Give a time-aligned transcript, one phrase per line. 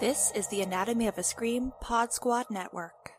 [0.00, 3.12] This is the Anatomy of a Scream Pod Squad Network.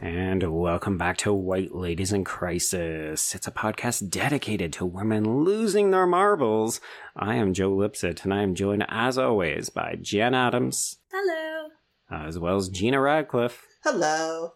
[0.00, 3.34] And welcome back to White Ladies in Crisis.
[3.34, 6.80] It's a podcast dedicated to women losing their marbles.
[7.16, 11.68] I am Joe Lipsett, and I am joined, as always, by Jenn Adams, Hello.
[12.10, 13.66] as well as Gena Radcliffe.
[13.82, 14.52] Hello.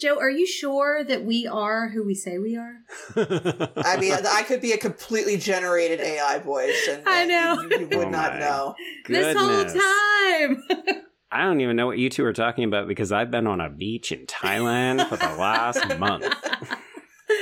[0.00, 2.76] Joe, are you sure that we are who we say we are?
[3.16, 7.60] I mean, I could be a completely generated AI voice, and, I know.
[7.62, 8.38] you, you would Oh not my.
[8.38, 8.74] know.
[9.08, 10.62] This whole time.
[11.32, 13.68] I don't even know what you two are talking about because I've been on a
[13.68, 16.24] beach in Thailand for the last month.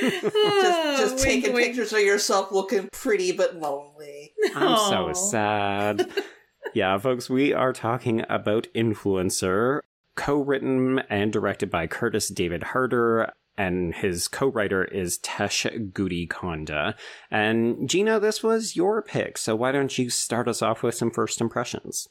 [0.00, 1.66] Just, Oh, just taking wink, wink.
[1.68, 4.32] pictures of yourself looking pretty but lonely.
[4.54, 6.10] I'm so sad.
[6.74, 9.80] yeah, folks, we are talking about Influencer,
[10.16, 13.32] co written and directed by Kurtis David Harder.
[13.58, 16.94] And his co writer is Tesh Guttikonda.
[17.30, 21.10] And Gena, this was your pick, so why don't you start us off with some
[21.10, 22.06] first impressions?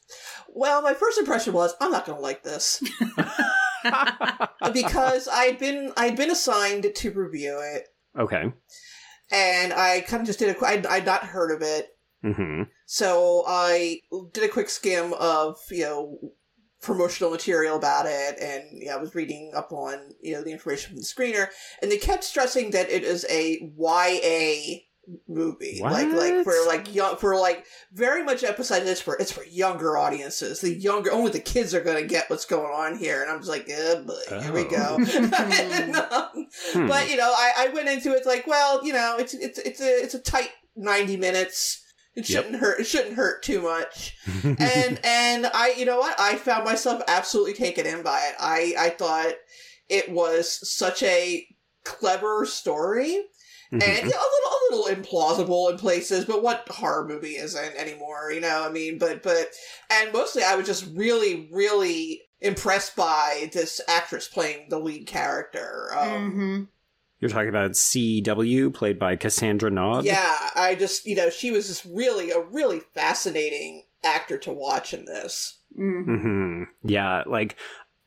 [0.50, 2.81] Well, my first impression was I'm not going to like this
[4.73, 8.52] because I'd been I'd been assigned to review it, Okay.
[9.31, 11.90] and I kind of just did a I'd, I'd not heard of it,
[12.23, 14.00] hmm so I
[14.34, 16.17] did a quick skim of you know
[16.81, 20.90] promotional material about it, and yeah, I was reading up on you know the information
[20.90, 21.48] from the screener,
[21.81, 24.80] and they kept stressing that it is a YA
[25.28, 29.44] movie, like like for like young for like very much emphasizing it's for it's for
[29.44, 30.62] younger audiences.
[30.62, 33.38] The younger only the kids are going to get what's going on here, and I'm
[33.40, 34.06] just like, oh,
[34.42, 34.98] here we go.
[35.36, 36.88] And, um, Hmm.
[36.88, 39.81] but you know, I, I went into it like, well, you know, it's it's it's
[39.81, 41.81] a it's a tight ninety minutes.
[42.16, 42.80] It shouldn't hurt.
[42.80, 44.16] It shouldn't hurt too much.
[44.44, 46.20] And and I, you know what?
[46.20, 48.36] I found myself absolutely taken in by it.
[48.40, 49.34] I I thought
[49.90, 51.46] it was such a
[51.84, 53.22] clever story
[53.74, 53.82] Mhm.
[53.84, 56.25] and you know, a little a little implausible in places.
[56.25, 58.31] But what horror movie isn't anymore?
[58.31, 59.50] You know, I mean, but but
[59.90, 65.90] and mostly I was just really really impressed by this actress playing the lead character.
[65.98, 66.64] Um, hmm
[67.20, 70.06] You're talking about CW, played by Cassandra Naud.
[70.06, 74.94] Yeah, I just you know she was just really a really fascinating actor to watch
[74.94, 75.59] in this.
[75.75, 77.56] hmm hmm Yeah, like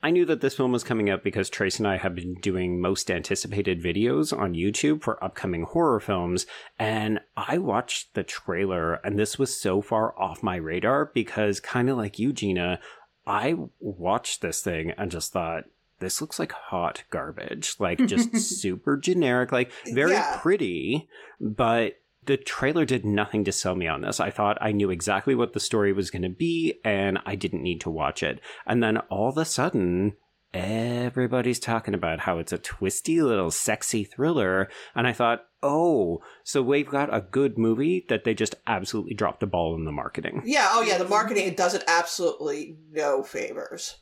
[0.03, 2.81] I knew that this film was coming out because Trace and I have been doing
[2.81, 6.47] most anticipated videos on YouTube for upcoming horror films,
[6.79, 11.91] and I watched the trailer, and this was so far off my radar because, kind
[11.91, 12.79] of like you, Gena,
[13.27, 15.65] I watched this thing and just thought.
[16.01, 17.75] This looks like hot garbage.
[17.79, 20.39] Like, just super generic, like, very Yeah.
[20.41, 21.09] pretty,
[21.41, 21.95] but
[22.25, 24.21] the trailer did nothing to sell me on this.
[24.21, 27.63] I thought I knew exactly what the story was going to be and I didn't
[27.63, 28.41] need to watch it.
[28.67, 30.13] And then all of a sudden,
[30.53, 34.69] everybody's talking about how it's a twisty little sexy thriller.
[34.95, 39.41] And I thought, oh, so we've got a good movie that they just absolutely dropped
[39.41, 40.43] the ball in the marketing.
[40.45, 43.97] Yeah, oh yeah, the marketing does it absolutely no favors.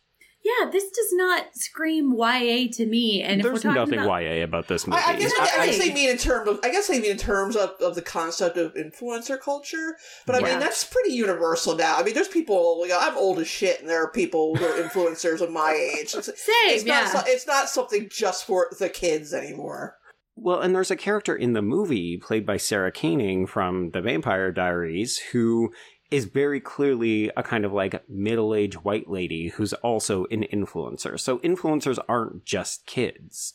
[0.46, 3.20] Yeah, this does not scream YA to me.
[3.20, 5.02] And There's if we're talking nothing about, YA about this movie.
[5.04, 7.10] I, I guess I, I guess they mean in terms of I guess they mean
[7.10, 9.96] in terms of, of the concept of influencer culture.
[10.24, 10.50] But I Yeah.
[10.50, 11.96] mean that's pretty universal now.
[11.96, 14.64] I mean there's people you know, I'm old as shit and there are people who
[14.64, 16.14] are influencers of my age.
[16.14, 17.10] It's, same, it's yeah.
[17.12, 19.96] not it's not something just for the kids anymore.
[20.36, 24.52] Well, and there's a character in the movie played by Sara Canning from The Vampire
[24.52, 25.72] Diaries who
[26.10, 31.18] is very clearly a kind of like middle aged white lady who's also an influencer.
[31.18, 33.54] So influencers aren't just kids.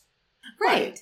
[0.60, 0.98] right.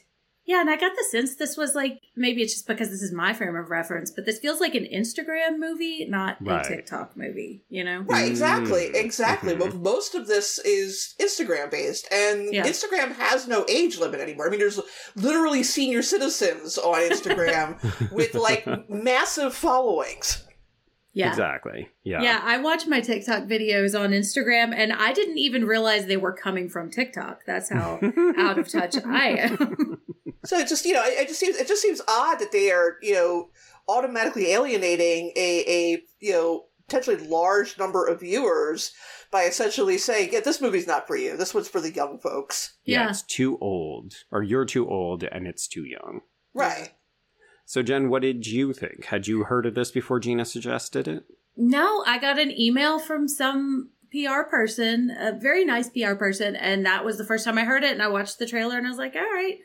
[0.47, 3.12] Yeah, and I got the sense this was like maybe it's just because this is
[3.12, 6.66] my frame of reference, but this feels like an Instagram movie, not Right.
[6.66, 7.62] a TikTok movie.
[7.69, 8.00] You know?
[8.00, 8.94] Right, exactly, Mm.
[8.97, 9.55] exactly.
[9.55, 9.59] Mhm.
[9.60, 12.66] But most of this is Instagram based, and Yeah.
[12.66, 14.49] Instagram has no age limit anymore.
[14.49, 14.81] I mean, there's
[15.15, 17.78] literally senior citizens on Instagram
[18.12, 20.43] with like massive followings.
[21.12, 21.28] Yeah.
[21.31, 21.88] Exactly.
[22.04, 22.22] Yeah.
[22.22, 26.33] Yeah, I watch my TikTok videos on Instagram and I didn't even realize they were
[26.33, 27.41] coming from TikTok.
[27.47, 27.98] That's how
[28.39, 29.98] out of touch I am.
[30.47, 32.71] So it just you know, it, it just seems it just seems odd that they
[32.71, 33.51] are you know
[33.89, 38.92] automatically alienating a a you know potentially large number of viewers
[39.30, 41.36] by essentially saying, "Yeah, this movie's not for you.
[41.36, 43.10] This one's for the young folks." yeah, Yeah.
[43.10, 46.22] it's too old, or you're too old and it's too young.
[46.54, 46.92] Right.
[47.71, 49.05] So, Jenn, what did you think?
[49.05, 51.25] Had you heard of this before Gena suggested it?
[51.57, 56.84] no, I got an email from some PR person, a very nice PR person, and
[56.84, 57.93] that was the first time I heard it.
[57.93, 59.59] And I watched the trailer and I was like, all right,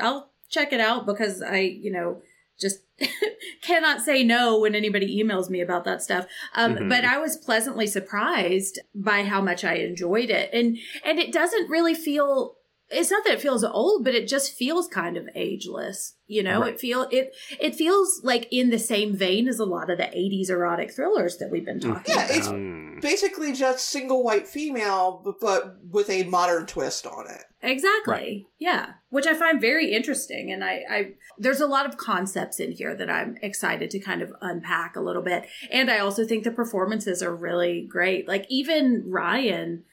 [0.00, 2.22] I'll check it out because I, you know,
[2.58, 2.80] just
[3.62, 6.26] cannot say no when anybody emails me about that stuff.
[6.56, 6.88] Um, Mhm.
[6.88, 11.70] But I was pleasantly surprised by how much I enjoyed it, and and it doesn't
[11.70, 12.56] really feel
[12.92, 16.14] it's not that it feels old, but it just feels kind of ageless.
[16.26, 16.74] You know, Right.
[16.74, 20.04] it feel it it feels like in the same vein as a lot of the
[20.16, 22.30] '80s erotic thrillers that we've been talking Yeah, about.
[22.30, 23.00] it's- Mm.
[23.02, 27.42] Basically, just single white female, but, but with a modern twist on it.
[27.60, 28.12] Exactly.
[28.12, 28.46] Right.
[28.60, 28.92] Yeah.
[29.10, 30.52] Which I find very interesting.
[30.52, 34.22] And I, I, there's a lot of concepts in here that I'm excited to kind
[34.22, 35.46] of unpack a little bit.
[35.70, 38.28] And I also think the performances are really great.
[38.28, 39.84] Like even Ryan,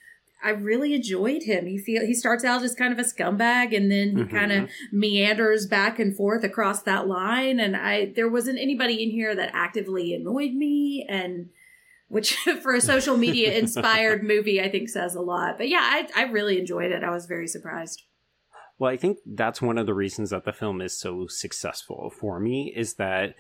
[0.44, 1.66] I really enjoyed him.
[1.66, 4.32] He feel he starts out as kind of a scumbag and then he Mhm.
[4.32, 7.60] kind of meanders back and forth across that line.
[7.60, 11.50] And I there wasn't anybody in here that actively annoyed me and
[12.08, 15.58] which for a social media inspired movie I think says a lot.
[15.58, 17.04] But yeah, I I really enjoyed it.
[17.04, 18.04] I was very surprised.
[18.78, 22.40] Well, I think that's one of the reasons that the film is so successful for
[22.40, 23.36] me is that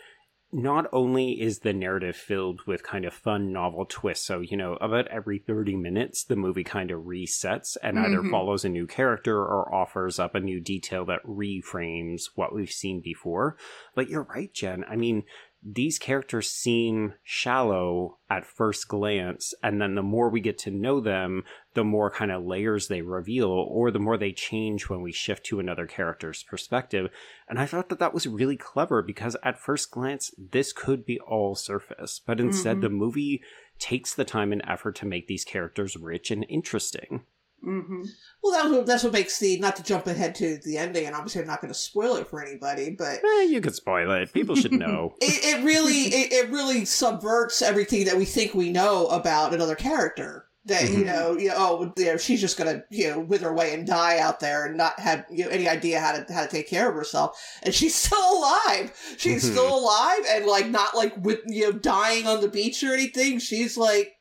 [0.51, 4.73] not only is the narrative filled with kind of fun novel twists, so you know,
[4.81, 8.31] about every 30 minutes the movie kind of resets and either Mhm.
[8.31, 12.99] follows a new character or offers up a new detail that reframes what we've seen
[13.01, 13.57] before.
[13.95, 14.83] But you're right, Jenn.
[14.89, 15.23] I mean,
[15.61, 20.99] these characters seem shallow at first glance, and then the more we get to know
[21.01, 25.11] them, the more kind of layers they reveal, or the more they change when we
[25.11, 27.09] shift to another character's perspective.
[27.47, 31.19] And I thought that that was really clever because at first glance, this could be
[31.19, 32.81] all surface, but instead, Mhm.
[32.81, 33.43] the movie
[33.79, 37.25] takes the time and effort to make these characters rich and interesting.
[37.65, 38.03] Mm-hmm.
[38.43, 41.15] Well, that's what, that's what makes the not to jump ahead to the ending, and
[41.15, 44.31] obviously I'm not going to spoil it for anybody, but Eh, you could spoil it.
[44.33, 45.13] People should know.
[45.21, 49.75] it, it really it, it really subverts everything that we think we know about another
[49.75, 50.45] character.
[50.65, 51.05] That you Mhm.
[51.05, 54.19] know, you know, oh, you know, she's just gonna you know wither away and die
[54.19, 56.89] out there and not have you know, any idea how to how to take care
[56.89, 58.91] of herself, and she's still alive.
[59.17, 59.51] She's Mhm.
[59.51, 63.39] still alive and like not like with you know dying on the beach or anything.
[63.39, 64.11] She's like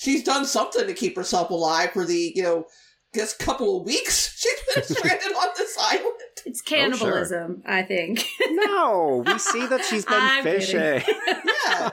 [0.00, 2.64] she's done something to keep herself alive for the you know
[3.12, 6.14] guess couple of weeks she's been stranded on this island.
[6.46, 6.78] It's Oh, sure.
[6.78, 8.24] cannibalism, I think.
[8.50, 10.80] no, we see that she's been I'm fishing.
[10.80, 11.90] Yeah.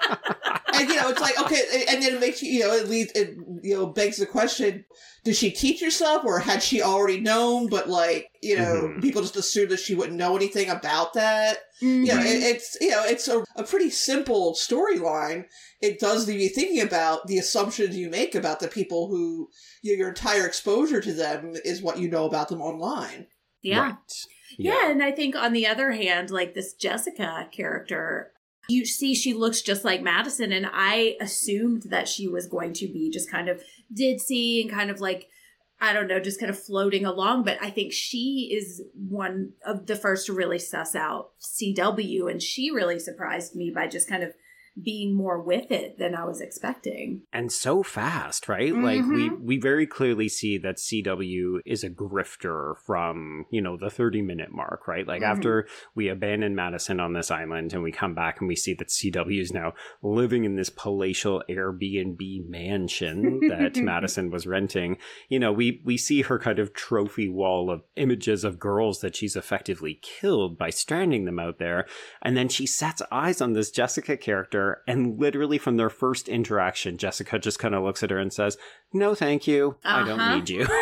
[0.73, 3.11] and you know it's like okay and then it makes you you know it leads
[3.13, 4.85] it you know begs the question
[5.27, 9.01] did she teach herself or had she already known but like you know Mhm.
[9.01, 12.05] people just assumed that she wouldn't know anything about that Mhm.
[12.05, 15.43] you know it, it's you know it's a, a pretty simple storyline
[15.81, 19.49] it does leave you thinking about the assumptions you make about the people who
[19.81, 23.27] you know, your entire exposure to them is what you know about them online
[23.61, 23.81] yeah.
[23.81, 23.95] Right.
[24.57, 28.31] Yeah, and I think on the other hand, like this Jessica character,
[28.69, 32.87] you see she looks just like Madison, and I assumed that she was going to
[32.87, 33.61] be just kind of
[33.93, 35.29] ditzy and kind of like
[35.79, 37.43] I don't know, just kind of floating along.
[37.43, 42.41] But I think she is one of the first to really suss out CW, and
[42.41, 44.33] she really surprised me by just kind of
[44.83, 47.23] being more with it than I was expecting.
[47.33, 48.73] and so fast, right?
[48.73, 49.41] Like we Mhm.
[49.41, 54.51] we very clearly see that CW is a grifter from, you know, the 30 minute
[54.51, 55.07] mark, right?
[55.07, 55.31] Like Mhm.
[55.31, 58.89] after we abandon Madison on this island and we come back and we see that
[58.91, 64.97] CW is now living in this palatial Airbnb mansion that Madison was renting,
[65.29, 69.15] you know, we we see her kind of trophy wall of images of girls that
[69.15, 71.85] she's effectively killed by stranding them out there.
[72.21, 76.97] And then she sets eyes on this Jessica character, and literally from their first interaction,
[76.97, 78.57] Jessica just kind of looks at her and says,
[78.93, 79.77] No, thank you.
[79.83, 80.05] I Uh-huh.
[80.17, 80.67] don't need you.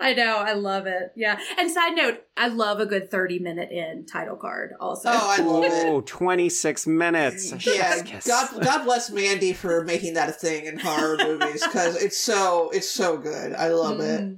[0.00, 1.12] I know, I love it.
[1.16, 1.38] Yeah.
[1.58, 5.08] And side note, I love a good 30 minute in title card also.
[5.10, 7.52] oh i love it oh, 26 minutes.
[7.52, 8.02] A yeah.
[8.26, 12.70] God, God bless Mandy for making that a thing in horror movies because it's so
[12.72, 13.52] it's so good.
[13.54, 14.36] I love it.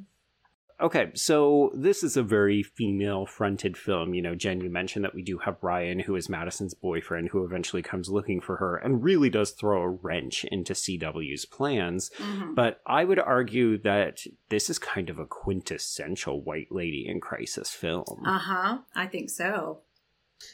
[0.78, 4.12] Okay, so this is a very female fronted film.
[4.12, 7.44] You know, Jenn, you mentioned that we do have Ryan, who is Madison's boyfriend, who
[7.44, 12.10] eventually comes looking for her and really does throw a wrench into CW's plans.
[12.18, 12.54] Mhm.
[12.54, 17.70] But I would argue that this is kind of a quintessential white lady in crisis
[17.70, 18.22] film.
[18.26, 18.78] Uh huh.
[18.94, 19.80] I think so.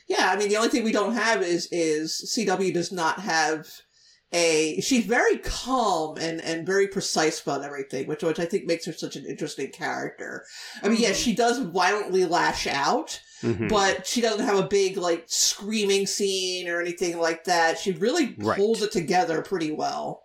[0.06, 3.66] Yeah, I mean the only thing we don't have is is CW does not have
[4.32, 8.86] a she's very calm and and very precise about everything, which which I think makes
[8.86, 10.44] her such an interesting character.
[10.82, 11.24] I mean, yes, Mhm.
[11.24, 13.68] she does violently lash out, Mhm.
[13.68, 17.78] but she doesn't have a big like screaming scene or anything like that.
[17.78, 18.58] She really Right.
[18.58, 20.22] holds it together pretty well.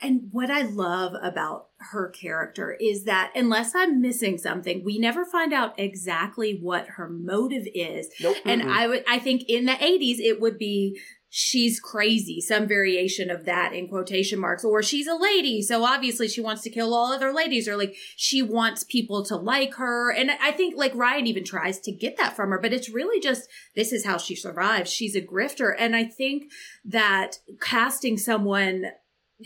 [0.00, 5.24] And what I love about her character is that unless I'm missing something, we never
[5.24, 8.08] find out exactly what her motive is.
[8.20, 8.36] Nope.
[8.44, 8.68] And Mhm.
[8.70, 11.00] I would, I think in the 80s, it would be
[11.36, 15.60] she's crazy, some variation of that in quotation marks, or she's a lady.
[15.60, 19.34] So obviously she wants to kill all other ladies, or like she wants people to
[19.34, 20.12] like her.
[20.12, 23.18] And I think like Ryan even tries to get that from her, but it's really
[23.18, 24.92] just this is how she survives.
[24.92, 25.74] She's a grifter.
[25.76, 26.52] And I think
[26.84, 28.92] that casting someone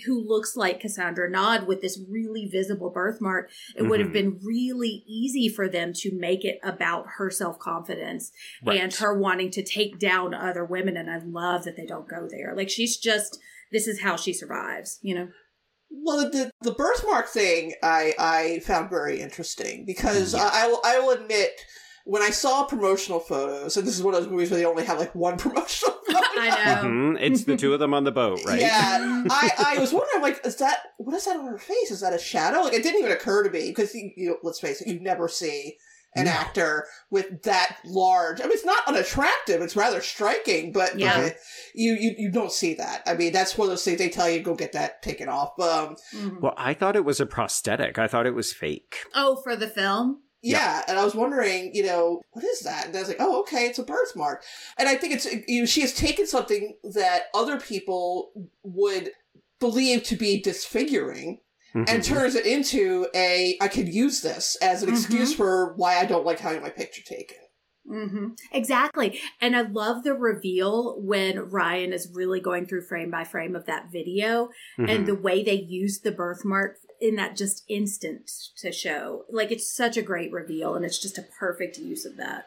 [0.07, 4.13] who looks like Cassandra Naud with this really visible birthmark, it would have Mhm.
[4.13, 8.31] been really easy for them to make it about her self confidence
[8.65, 8.81] Right.
[8.81, 10.97] and her wanting to take down other women.
[10.97, 12.55] And I love that they don't go there.
[12.57, 13.39] Like she's just,
[13.73, 15.29] this is how she survives, you know?
[15.91, 20.43] Well, the the birthmark thing I I found very interesting because Yes.
[20.53, 21.53] I, I will I will admit
[22.11, 24.85] when I saw promotional photos, and this is one of those movies where they only
[24.87, 26.19] have like one promotional photo.
[26.41, 26.49] I
[26.83, 26.89] know.
[26.89, 27.19] Mhm.
[27.21, 28.61] It's the two of them on the boat, right?
[28.61, 31.91] Yeah, I, I was wondering, like, is that what is that on her face?
[31.91, 32.61] Is that a shadow?
[32.63, 35.29] Like, it didn't even occur to me because you, you let's face it, you never
[35.29, 35.77] see
[36.17, 36.31] an No.
[36.31, 38.41] actor with that large.
[38.41, 41.21] I mean, it's not unattractive; it's rather striking, but Yeah.
[41.21, 41.37] but
[41.75, 43.03] you, you you don't see that.
[43.07, 45.61] I mean, that's one of those things they tell you go get that taken off.
[45.61, 46.41] Um, Mhm.
[46.41, 47.99] Well, I thought it was a prosthetic.
[47.99, 48.97] I thought it was fake.
[49.15, 50.23] Oh, for the film?
[50.43, 52.87] Yeah, and I was wondering, you know, what is that?
[52.87, 54.45] And I was like, oh, okay, it's a birthmark.
[54.79, 58.31] And I think it's, you know, she has taken something that other people
[58.63, 59.11] would
[59.59, 61.41] believe to be disfiguring
[61.75, 62.05] and Mhm.
[62.05, 66.25] turns it into a, I could use this as an excuse for why I don't
[66.25, 67.37] like having my picture taken.
[67.91, 68.27] Mm-hmm.
[68.53, 69.19] Exactly.
[69.41, 73.65] And I love the reveal when Ryan is really going through frame by frame of
[73.67, 79.25] that video and the way they use the birthmark in that just instant to show.
[79.31, 82.47] Like it's such a great reveal and it's just a perfect use of that.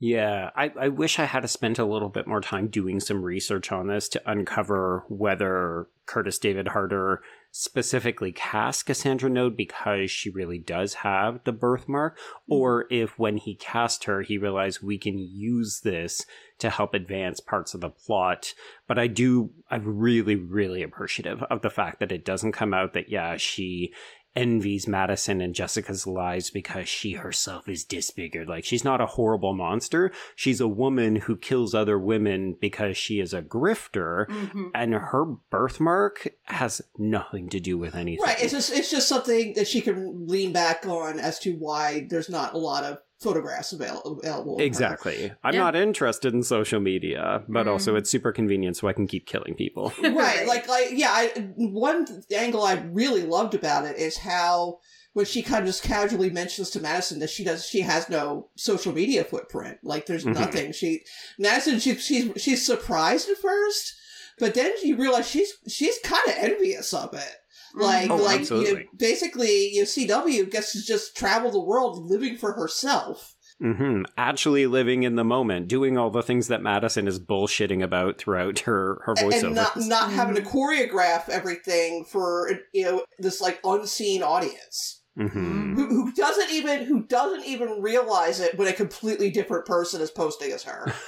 [0.00, 3.72] Yeah, I, I wish I had spent a little bit more time doing some research
[3.72, 10.58] on this to uncover whether Kurtis David Harder specifically cast Cassandra Naud because she really
[10.58, 15.80] does have the birthmark, or if when he cast her, he realized we can use
[15.80, 16.24] this
[16.58, 18.54] to help advance parts of the plot.
[18.86, 22.92] But I do, I'm really, really appreciative of the fact that it doesn't come out
[22.94, 23.92] that, yeah, she
[24.36, 28.48] envies Madison and Jessica's lives because she herself is disfigured.
[28.48, 30.12] Like she's not a horrible monster.
[30.36, 34.68] She's a woman who kills other women because she is a grifter Mm-hmm.
[34.74, 38.24] and her birthmark has nothing to do with anything.
[38.24, 38.40] Right.
[38.40, 42.28] It's just, it's just something that she can lean back on as to why there's
[42.28, 44.58] not a lot of photographs avail- available.
[44.60, 45.32] Exactly.
[45.42, 45.60] I'm Yeah.
[45.60, 47.98] not interested in social media, but also Mm.
[47.98, 49.92] it's super convenient so I can keep killing people.
[50.02, 54.78] right like like yeah I, one angle i really loved about it is how
[55.14, 58.48] when she kind of just casually mentions to madison that she does she has no
[58.56, 60.34] social media footprint like there's Mhm.
[60.34, 61.02] nothing she
[61.38, 63.94] madison she, she's she's surprised at first
[64.38, 67.34] but then you realize she's she's kind of envious of it
[67.74, 72.08] like Oh, like you know, basically you know, cw gets to just travel the world
[72.08, 73.34] living for herself.
[73.60, 78.18] Hmm Actually living in the moment, doing all the things that Madison is bullshitting about
[78.18, 83.40] throughout her, her voiceover, and not not having to choreograph everything for you know this
[83.40, 85.02] like unseen audience.
[85.16, 90.00] Hmm who, who doesn't even who doesn't even realize it when a completely different person
[90.00, 90.92] is posting as her.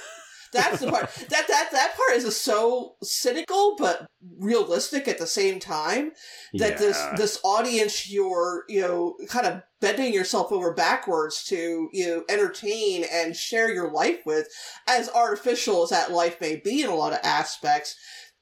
[0.51, 4.05] That's the part that that that part is so cynical but
[4.39, 6.11] realistic at the same time
[6.53, 7.15] that this Yeah.
[7.15, 13.05] this audience you're you know kind of bending yourself over backwards to you know entertain
[13.11, 14.47] and share your life with
[14.87, 17.95] as artificial as that life may be in a lot of aspects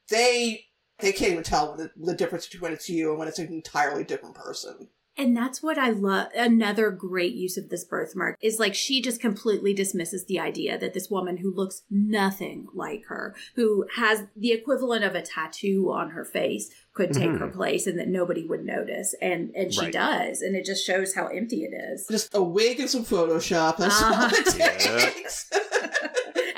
[0.09, 0.65] they
[0.99, 3.47] they can't even tell the, the difference between when it's you and when it's an
[3.47, 4.89] entirely different person
[5.19, 6.29] And that's what I love.
[6.33, 10.93] Another great use of this birthmark is like she just completely dismisses the idea that
[10.93, 16.11] this woman who looks nothing like her, who has the equivalent of a tattoo on
[16.11, 17.39] her face, could take Mhm.
[17.39, 19.13] her place and that nobody would notice.
[19.21, 19.93] And and she Right.
[19.93, 20.41] does.
[20.41, 22.07] And it just shows how empty it is.
[22.09, 23.77] Just a wig and some Photoshop.
[23.77, 24.29] That's Uh-huh.
[24.33, 25.59] it Yeah.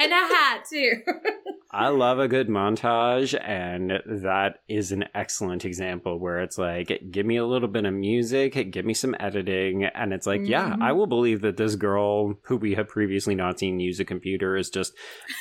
[0.01, 0.13] takes.
[0.13, 0.93] and a hat too.
[1.74, 7.25] I love a good montage, and that is an excellent example where it's like, give
[7.25, 10.81] me a little bit of music, give me some editing, and it's like, yeah, Mhm.
[10.81, 14.58] I will believe that this girl who we have previously not seen use a computer
[14.58, 14.93] is just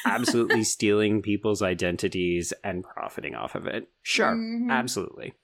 [0.07, 3.89] absolutely stealing people's identities and profiting off of it.
[4.03, 4.71] Sure, Mhm.
[4.71, 5.35] absolutely.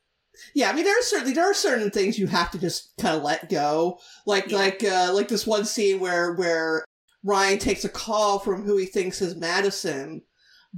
[0.55, 3.17] Yeah, I mean there are certainly there are certain things you have to just kind
[3.17, 3.99] of let go.
[4.27, 4.59] Like Yeah.
[4.59, 6.85] like uh, like this one scene where where
[7.27, 10.23] Ryan takes a call from who he thinks is Madison,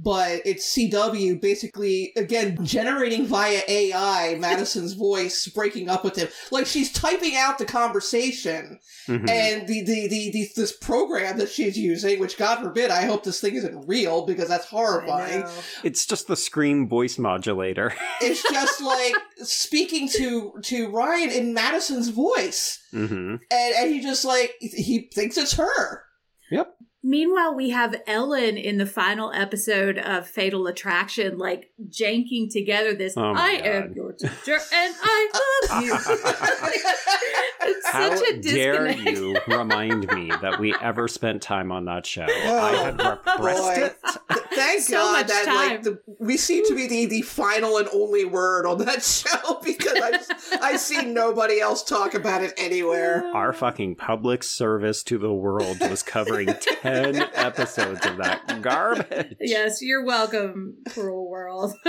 [0.01, 6.27] but it's CW basically again generating via AI Madison's voice breaking up with him.
[6.51, 9.29] Like she's typing out the conversation Mhm.
[9.29, 13.23] and the, the, the, the this program that she's using, which God forbid, I hope
[13.23, 15.45] this thing isn't real because that's horrifying.
[15.83, 17.93] It's just the scream voice modulator.
[18.21, 24.23] It's just like speaking to to Ryan in Madison's voice, hmm and and he just
[24.25, 26.03] like he thinks it's her.
[26.51, 26.75] Yep.
[27.01, 33.13] Meanwhile, we have Ellen in the final episode of Fatal Attraction, like janking together this
[33.15, 33.65] Oh I God.
[33.65, 35.29] am your teacher and I
[35.71, 35.93] love you.
[37.61, 42.05] it's How such a dare you remind me that we ever spent time on that
[42.05, 42.23] show?
[42.27, 43.91] I Oh, had repressed boy.
[44.35, 44.38] it.
[44.59, 45.55] Thank So God much that time.
[45.55, 49.59] like the, we seem to be the, the final and only word on that show
[49.63, 50.19] because I
[50.61, 53.25] I see nobody else talk about it anywhere.
[53.33, 56.47] Our fucking public service to the world was covering
[56.81, 59.35] 10 episodes of that garbage.
[59.39, 61.73] Yes, you're welcome, cruel world.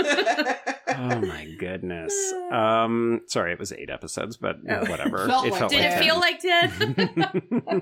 [0.97, 2.13] Oh my goodness.
[2.51, 4.89] Um sorry, it was 8 episodes, but Oh.
[4.91, 5.25] whatever.
[5.25, 6.03] Felt like Did it 10.
[6.03, 7.81] feel like ten?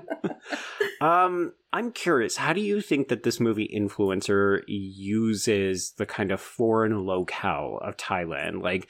[1.00, 2.36] um, I'm curious.
[2.36, 7.96] How do you think that this movie influencer uses the kind of foreign locale of
[7.96, 8.62] Thailand?
[8.62, 8.88] Like,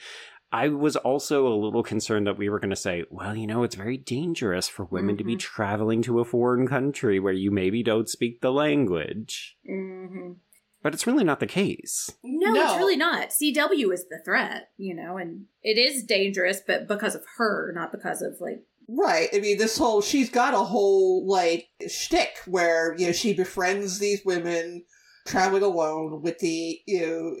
[0.51, 3.63] I was also a little concerned that we were going to say, well, you know,
[3.63, 7.81] it's very dangerous for women to be traveling to a foreign country where you maybe
[7.83, 9.55] don't speak the language.
[9.65, 10.33] hmm
[10.83, 12.09] But it's really not the case.
[12.23, 12.63] No, No.
[12.63, 13.29] it's really not.
[13.29, 17.91] CW is the threat, you know, and it is dangerous, but because of her, not
[17.91, 18.63] because of like.
[18.87, 19.29] Right.
[19.33, 23.99] I mean, this whole she's got a whole like shtick where you know she befriends
[23.99, 24.83] these women
[25.27, 27.35] traveling alone with the you know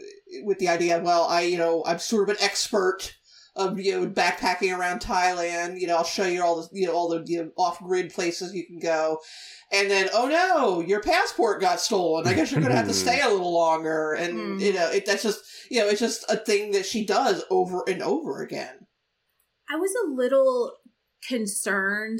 [0.45, 1.01] with the idea.
[1.03, 3.15] Well, I you know I'm sort of an expert
[3.55, 5.79] of you know backpacking around Thailand.
[5.79, 8.13] You know, I'll show you all the you know all the you know, off grid
[8.13, 9.19] places you can go.
[9.73, 12.27] And then, oh no, your passport got stolen.
[12.27, 14.13] I guess you're going to have to stay a little longer.
[14.13, 14.61] And Mhm.
[14.61, 17.83] you know, it, that's just you know, it's just a thing that she does over
[17.87, 18.87] and over again.
[19.69, 20.73] I was a little
[21.27, 22.19] concerned,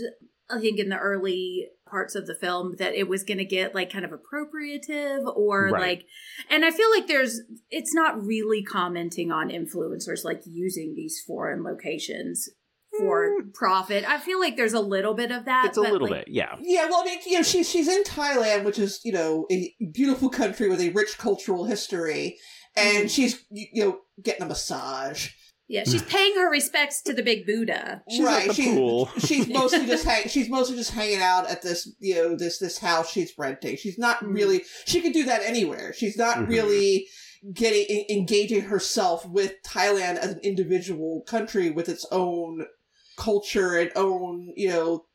[0.50, 3.76] I think, in the early parts of the film that it was going to get
[3.76, 5.82] like kind of appropriative or Right.
[6.00, 6.06] like,
[6.50, 11.64] and I feel like there's, it's not really commenting on influencers like using these foreign
[11.64, 12.50] locations
[12.98, 14.04] for profit.
[14.08, 15.66] I feel like there's a little bit of that.
[15.68, 16.56] It's a little like, bit, yeah.
[16.62, 19.74] Yeah, well, I mean, you know, she's she's in Thailand, which is you know a
[19.94, 22.38] beautiful country with a rich cultural history,
[22.76, 23.10] and Mhm.
[23.10, 25.30] she's you you know getting a massage.
[25.72, 28.04] Yeah, she's paying her respects to the big Buddha.
[28.10, 29.10] She's at the she's, pool.
[29.20, 32.78] she's mostly just hang, she's mostly just hanging out at this you know this this
[32.78, 33.78] house she's renting.
[33.78, 34.36] She's not Mhm.
[34.36, 35.94] really she could do that anywhere.
[35.94, 36.50] She's not Mhm.
[36.50, 37.08] really
[37.54, 42.66] getting en- engaging herself with Thailand as an individual country with its own
[43.18, 45.06] culture and own you know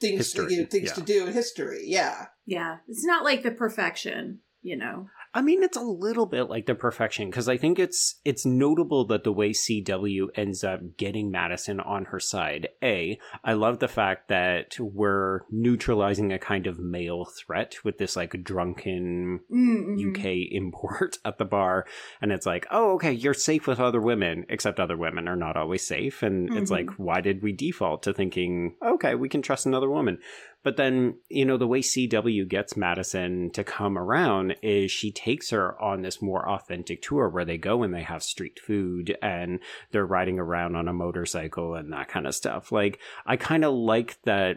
[0.00, 0.94] things History, to, you know, things yeah.
[0.94, 1.82] to do in history.
[1.84, 2.26] Yeah.
[2.46, 5.08] Yeah, it's not like the perfection, you know.
[5.36, 9.04] I mean, it's a little bit like the perfection because I think it's it's notable
[9.08, 12.68] that the way CW ends up getting Madison on her side.
[12.82, 18.16] A, I love the fact that we're neutralizing a kind of male threat with this
[18.16, 20.10] like drunken Mm-hmm.
[20.10, 21.84] UK import at the bar,
[22.22, 25.56] and it's like, oh, okay, you're safe with other women, except other women are not
[25.58, 26.74] always safe, and it's Mhm.
[26.74, 30.18] like, why did we default to thinking, okay, we can trust another woman?
[30.66, 35.50] But then, you know, the way CW gets Madison to come around is she takes
[35.50, 39.60] her on this more authentic tour where they go and they have street food and
[39.92, 42.72] they're riding around on a motorcycle and that kind of stuff.
[42.72, 44.56] Like, I kind of like that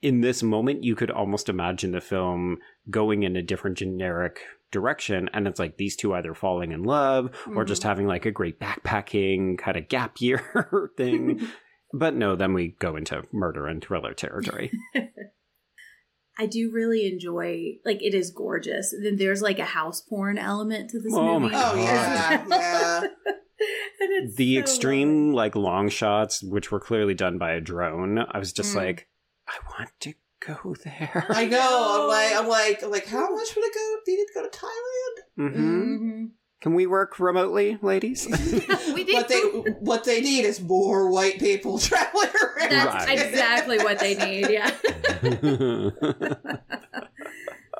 [0.00, 2.56] in this moment, you could almost imagine the film
[2.88, 4.40] going in a different generic
[4.72, 5.28] direction.
[5.34, 7.88] And it's like these two either falling in love or just Mhm.
[7.88, 11.46] having like a great backpacking kind of gap year thing.
[11.92, 14.72] But no, then we go into murder and thriller territory.
[16.38, 18.94] I do really enjoy like it is gorgeous.
[19.02, 21.54] Then there's like a house porn element to this Oh movie.
[21.54, 23.00] my Oh yeah, yeah.
[23.26, 28.18] and it's the so extreme like long shots, which were clearly done by a drone,
[28.18, 28.76] I was just Mm.
[28.76, 29.08] like,
[29.48, 31.24] I want to go there.
[31.30, 32.02] I know.
[32.02, 33.96] I'm like, I'm like, I'm like, how much would it go?
[34.04, 35.52] Did it go to Thailand?
[35.54, 36.30] hmm Mhm.
[36.66, 38.26] Can we work remotely, ladies?
[38.92, 39.40] We did What they
[39.78, 42.70] what they need is more white people traveling around.
[42.72, 43.20] That's Right.
[43.20, 44.50] exactly what they need.
[44.50, 44.72] Yeah.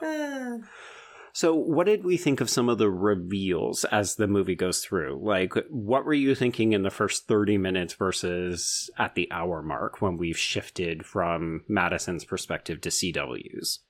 [1.33, 5.21] So, what did we think of some of the reveals as the movie goes through?
[5.23, 10.01] Like, what were you thinking in the first 30 minutes versus at the hour mark
[10.01, 13.81] when we've shifted from Madison's perspective to CW's?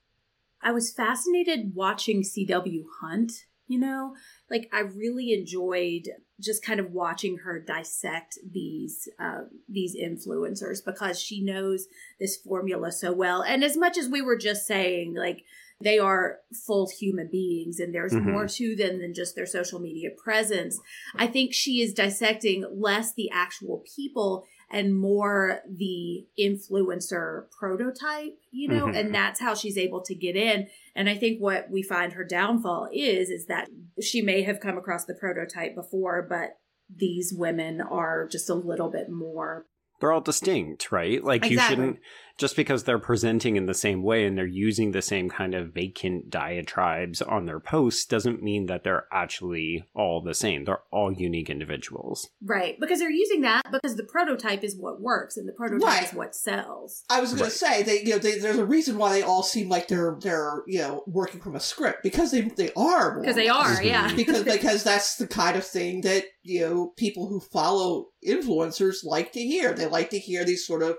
[0.61, 3.31] I was fascinated watching CW hunt,
[3.65, 4.15] you know?
[4.49, 11.19] Like I really enjoyed just kind of watching her dissect these uh, these influencers because
[11.19, 11.87] she knows
[12.19, 13.41] this formula so well.
[13.41, 15.43] And as much as we were just saying, like
[15.81, 18.31] they are full human beings and there's Mhm.
[18.31, 20.79] more to them than just their social media presence.
[21.15, 28.67] I think she is dissecting less the actual people and more the influencer prototype, you
[28.67, 28.95] know, Mhm.
[28.99, 30.67] and that's how she's able to get in.
[30.95, 33.69] And I think what we find her downfall is, is that
[34.01, 36.57] she may have come across the prototype before, but
[36.93, 39.65] these women are just a little bit more
[39.99, 41.23] they're all distinct, right?
[41.23, 41.99] Like you shouldn't
[42.37, 45.73] just because they're presenting in the same way and they're using the same kind of
[45.73, 50.63] vacant diatribes on their posts doesn't mean that they're actually all the same.
[50.63, 52.29] They're all unique individuals.
[52.43, 52.79] Right.
[52.79, 56.03] Because they're using that because the prototype is what works and the prototype Right.
[56.03, 57.03] is what sells.
[57.09, 57.51] I was going Right.
[57.51, 60.17] to say they, you know, they, there's a reason why they all seem like they're
[60.21, 63.85] they're you know working from a script because they they are Because they are, mm-hmm.
[63.85, 64.13] yeah.
[64.15, 69.31] because because that's the kind of thing that you know people who follow influencers like
[69.33, 69.73] to hear.
[69.73, 70.95] They like to hear these sort of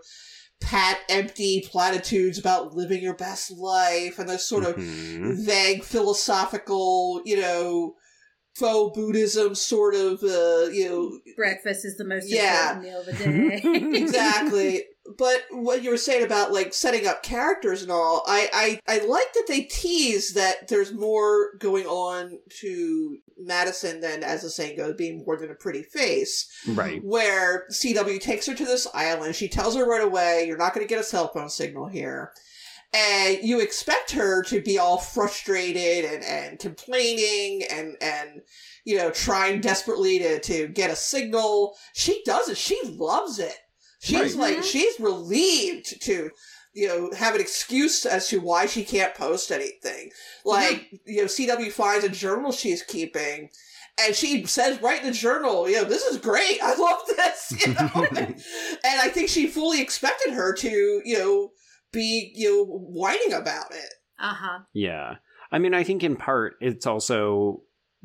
[0.60, 5.44] pat empty platitudes about living your best life and those sort of Mhm.
[5.44, 7.94] vague philosophical, you know,
[8.58, 12.76] faux Buddhism sort of, uh, you know, Breakfast is the most Yeah.
[12.78, 13.60] important meal of the day.
[14.02, 14.84] exactly.
[15.16, 19.04] but what you were saying about like setting up characters and all, I, I I
[19.06, 24.76] like that they tease that there's more going on to Madison than, as the saying
[24.76, 26.46] goes, being more than a pretty face.
[26.66, 27.02] Right.
[27.04, 30.84] Where CW takes her to this island, she tells her right away, "You're not going
[30.86, 32.32] to get a cell phone signal here."
[32.94, 38.40] And you expect her to be all frustrated and, and complaining and, and,
[38.84, 41.76] you know, trying desperately to, to get a signal.
[41.92, 42.56] She does it.
[42.56, 43.56] She loves it.
[44.00, 44.36] She's Right.
[44.36, 44.62] like, mm-hmm.
[44.62, 46.30] she's relieved to,
[46.72, 50.10] you know, have an excuse as to why she can't post anything.
[50.44, 53.50] Like, you know, CW finds a journal she's keeping.
[54.00, 56.58] And she says right in the journal, you know, this is great.
[56.62, 57.52] I love this.
[57.66, 58.06] You know?
[58.16, 61.50] and I think she fully expected her to, you know,
[61.92, 63.92] be, you know, whining about it.
[64.18, 64.58] Uh huh.
[64.72, 65.14] Yeah.
[65.50, 67.62] I mean, I think in part it's also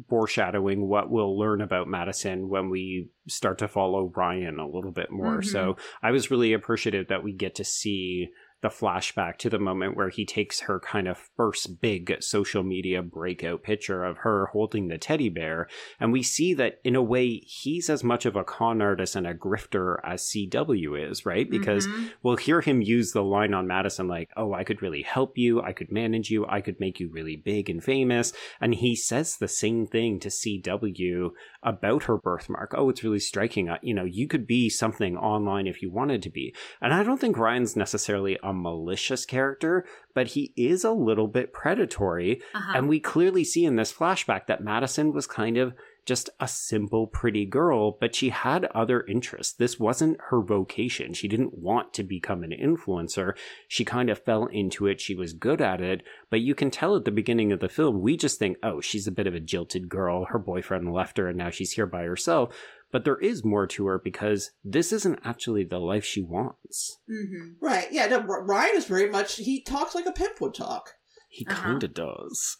[0.10, 5.12] foreshadowing what we'll learn about Madison when we start to follow Ryan a little bit
[5.12, 5.40] more.
[5.40, 5.46] Mhm.
[5.46, 8.30] So I was really appreciative that we get to see
[8.64, 13.04] the flashback to the moment where he takes her kind of first big social media
[13.04, 15.68] breakout picture of her holding the teddy bear.
[16.00, 19.28] And we see that in a way, he's as much of a con artist and
[19.28, 21.48] a grifter as CW is, right?
[21.48, 22.12] Because Mhm.
[22.24, 25.62] we'll hear him use the line on Madison like, "Oh, I could really help you.
[25.62, 26.46] I could manage you.
[26.48, 30.30] I could make you really big and famous." And he says the same thing to
[30.32, 32.74] CW about her birthmark.
[32.78, 33.70] "Oh, it's really striking.
[33.82, 37.20] You know, you could be something online if you wanted to be." And I don't
[37.20, 42.42] think Ryan's necessarily a malicious character, but he is a little bit predatory.
[42.54, 42.74] Uh-huh.
[42.76, 45.74] And we clearly see in this flashback that Madison was kind of
[46.06, 49.54] just a simple, pretty girl, but she had other interests.
[49.54, 51.14] This wasn't her vocation.
[51.14, 53.34] She didn't want to become an influencer.
[53.68, 55.00] She kind of fell into it.
[55.00, 56.04] She was good at it.
[56.30, 59.08] But you can tell at the beginning of the film, we just think, oh, she's
[59.08, 60.26] a bit of a jilted girl.
[60.26, 62.54] Her boyfriend left her and now she's here by herself.
[62.94, 67.00] But there is more to her because this isn't actually the life she wants.
[67.10, 67.56] Mhm.
[67.60, 67.88] Right.
[67.92, 68.06] Yeah.
[68.06, 70.94] No, Ryan is very much, he talks like a pimp would talk.
[71.28, 71.62] He Uh-huh.
[71.62, 72.58] kind of does.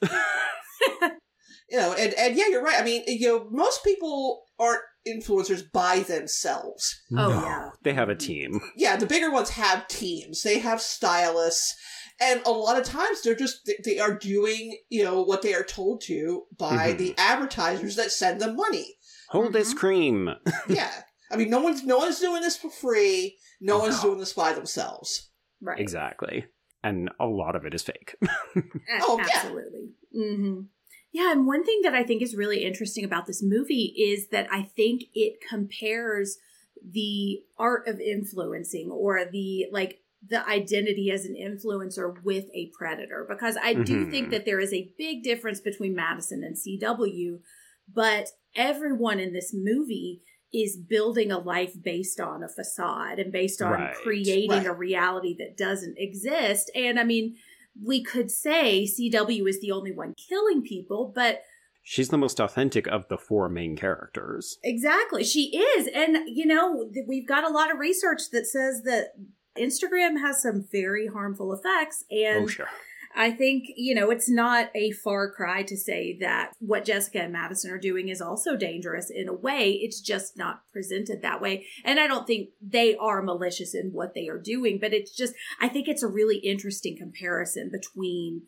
[1.70, 2.80] You know, and, and yeah, you're right.
[2.80, 7.02] I mean, you know, most people aren't influencers by themselves.
[7.12, 7.70] Oh, No, yeah.
[7.84, 8.60] They have a team.
[8.76, 10.44] Yeah, the bigger ones have teams.
[10.44, 11.74] They have stylists.
[12.22, 15.54] And a lot of times they're just, they- they are doing, you know, what they
[15.56, 16.98] are told to by Mhm.
[17.00, 18.98] the advertisers that send them money.
[19.34, 19.78] Hold this Mhm.
[19.78, 20.30] cream.
[20.70, 20.92] Yeah.
[21.32, 23.38] I mean, no one's, no one's doing this for free.
[23.60, 24.10] No one's No.
[24.10, 25.30] doing this by themselves.
[25.62, 25.80] Right.
[25.80, 26.46] Exactly.
[26.84, 28.16] And a lot of it is fake.
[28.56, 28.62] A-
[29.02, 29.28] Oh, yeah.
[29.34, 29.90] Absolutely.
[30.14, 30.62] hmm
[31.12, 34.48] Yeah, and one thing that I think is really interesting about this movie is that
[34.52, 36.38] I think it compares
[36.84, 43.26] the art of influencing or the like the identity as an influencer with a predator
[43.28, 44.12] because I do Mhm.
[44.12, 47.40] think that there is a big difference between Madison and CW,
[47.92, 50.22] but everyone in this movie
[50.54, 53.96] is building a life based on a facade and based on Right.
[53.96, 54.68] creating Right.
[54.68, 56.70] a reality that doesn't exist.
[56.76, 57.36] And I mean,
[57.84, 61.42] we could say CW is the only one killing people, but
[61.86, 64.58] She's the most authentic of the four main characters.
[64.64, 65.88] exactly, she is.
[65.94, 69.14] And, you know, we've got a lot of research that says that
[69.58, 72.06] Instagram has some very harmful effects.
[72.10, 72.70] And oh, sure.
[73.16, 77.34] I think, you know, it's not a far cry to say that what Jessica and
[77.34, 79.72] Madison are doing is also dangerous in a way.
[79.72, 81.66] It's just not presented that way.
[81.86, 85.34] And I don't think they are malicious in what they are doing, but it's just,
[85.60, 88.44] I think it's a really interesting comparison between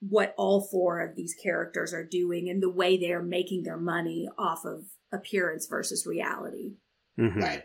[0.00, 3.78] what all four of these characters are doing and the way they are making their
[3.78, 6.76] money off of appearance versus reality.
[7.18, 7.42] Mhm.
[7.42, 7.64] Right.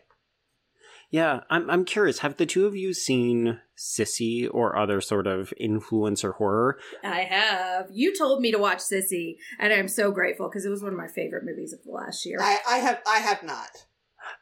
[1.12, 2.20] Yeah, I'm I'm curious.
[2.20, 6.80] Have the two of you seen Sissy or other sort of influencer horror?
[7.04, 7.88] I have.
[7.92, 10.98] You told me to watch Sissy, and I'm so grateful because it was one of
[10.98, 12.40] my favorite movies of the last year.
[12.42, 13.86] I, I have, I have not.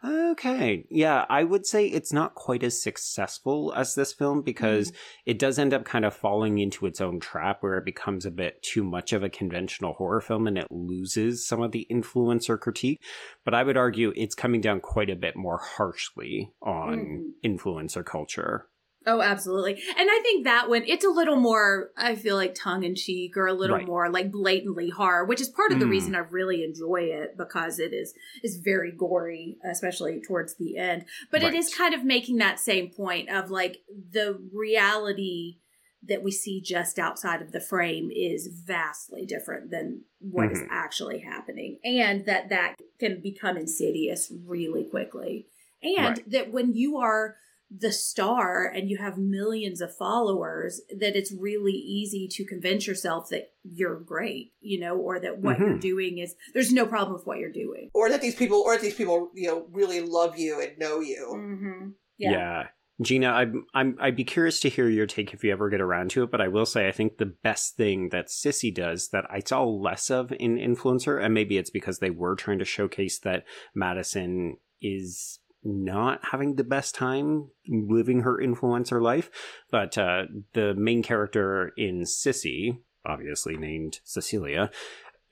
[0.03, 0.85] Okay.
[0.89, 4.97] Yeah, I would say it's not quite as successful as this film because mm-hmm.
[5.25, 8.31] it does end up kind of falling into its own trap where it becomes a
[8.31, 12.59] bit too much of a conventional horror film and it loses some of the influencer
[12.59, 13.01] critique.
[13.43, 17.55] But I would argue it's coming down quite a bit more harshly on mm-hmm.
[17.55, 18.68] influencer culture.
[19.05, 19.73] Oh, absolutely.
[19.97, 23.37] And I think that one, it's a little more, I feel like tongue in cheek
[23.37, 23.87] or a little Right.
[23.87, 25.89] more like blatantly horror, which is part of the Mm.
[25.91, 31.05] reason I really enjoy it because it is, is very gory, especially towards the end.
[31.31, 33.81] But it is kind of making that same point of like
[34.11, 35.59] the reality
[36.03, 40.67] that we see just outside of the frame is vastly different than what is Mhm.
[40.69, 45.47] actually happening and that that can become insidious really quickly
[45.81, 46.31] and Right.
[46.31, 47.35] that when you are
[47.71, 53.29] the star and you have millions of followers that it's really easy to convince yourself
[53.29, 55.81] that you're great you know or that what you're Mhm.
[55.81, 58.81] doing is there's no problem with what you're doing Or that these people, or that
[58.81, 61.27] these people, you know, really love you and know you.
[61.35, 61.89] mm-hmm.
[62.17, 62.67] Yeah.
[63.01, 66.09] Gena, I'm, I'm, I'd be curious to hear your take if you ever get around
[66.11, 69.23] to it, but I will say I think the best thing that Sissy does that
[69.29, 73.17] I saw less of in Influencer, and maybe it's because they were trying to showcase
[73.19, 79.29] that Madison is not having the best time living her influencer life,
[79.71, 84.71] but uh, the main character in Sissy, obviously named Cecilia,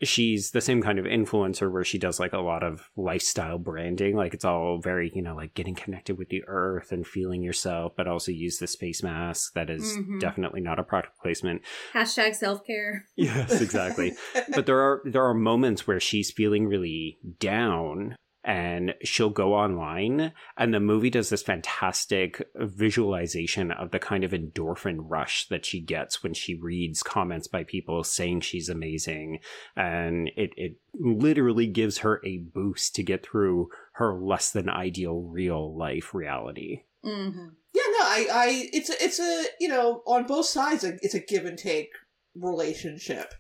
[0.04, 4.16] she's the same kind of influencer where she does like a lot of lifestyle branding.
[4.16, 7.94] Like it's all very you know like getting connected with the earth and feeling yourself
[7.98, 10.20] but also use the space mask that is Mhm.
[10.20, 11.64] definitely not a product placement.
[11.96, 13.06] Hashtag self-care.
[13.16, 14.14] Yes exactly.
[14.54, 18.16] But there are there are moments where she's feeling really down
[18.48, 24.32] and she'll go online and the movie does this fantastic visualization of the kind of
[24.32, 29.40] endorphin rush that she gets when she reads comments by people saying she's amazing
[29.76, 35.22] and it it literally gives her a boost to get through her less than ideal
[35.22, 37.50] real life reality mm-hmm.
[37.74, 41.20] Yeah, no, I, I, it's a, it's a, you know, on both sides, it's a
[41.20, 41.90] give and take
[42.34, 43.36] relationship.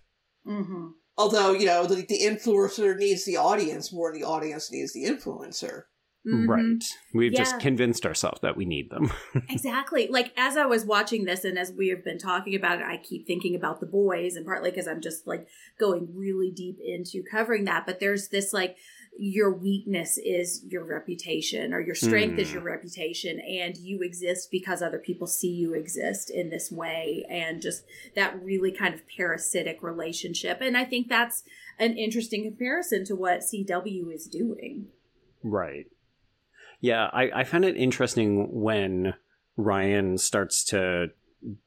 [0.45, 0.89] Mm-hmm.
[1.17, 5.03] Although, you know, the, the influencer needs the audience more than the audience needs the
[5.05, 5.83] influencer.
[6.27, 6.49] Mm-hmm.
[6.49, 7.37] right we've Yeah.
[7.39, 9.09] just convinced ourselves that we need them
[9.49, 10.09] Exactly.
[10.09, 12.97] Like as I was watching this and as we have been talking about it, I
[12.97, 15.47] keep thinking about the boys and partly because I'm just like
[15.79, 17.85] going really deep into covering that.
[17.85, 18.75] But there's this like
[19.19, 22.53] your weakness is your reputation or your strength is Mm.
[22.53, 27.61] your reputation and you exist because other people see you exist in this way and
[27.61, 27.83] just
[28.15, 30.59] that really kind of parasitic relationship.
[30.61, 31.43] And I think that's
[31.79, 34.87] an interesting comparison to what CW is doing.
[35.43, 35.85] Right.
[36.79, 39.15] Yeah, I, I found it interesting when
[39.55, 41.07] Ryan starts to,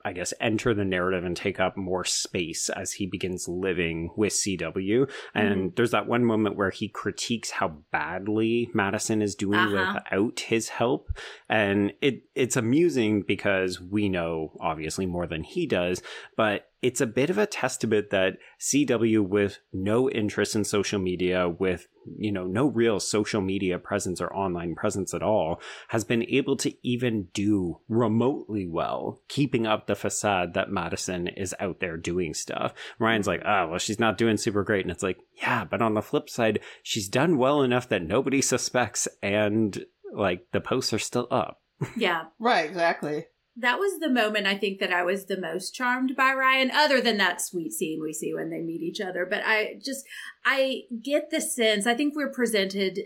[0.05, 4.33] I guess, enter the narrative and take up more space as he begins living with
[4.33, 5.09] CW.
[5.35, 10.01] And there's that one moment where he critiques how badly Madison is doing Uh-huh.
[10.11, 11.11] without his help.
[11.49, 16.03] And it it's amusing because we know obviously more than he does,
[16.37, 21.49] but it's a bit of a testament that CW with no interest in social media,
[21.49, 21.89] with
[22.19, 26.57] you know no real social media presence or online presence at all, has been able
[26.57, 32.33] to even do remotely well, keeping up the facade that Madison is out there doing
[32.33, 32.73] stuff.
[32.99, 35.95] Ryan's like, oh well, she's not doing super great, and it's like, yeah, but on
[35.95, 40.99] the flip side, she's done well enough that nobody suspects, and like the posts are
[40.99, 41.59] still up.
[41.97, 42.25] Yeah.
[42.39, 43.27] Right, exactly.
[43.57, 47.01] That was the moment I think that I was the most charmed by Ryan, other
[47.01, 49.27] than that sweet scene we see when they meet each other.
[49.29, 50.05] But I just,
[50.45, 53.01] I get the sense, I think we're presented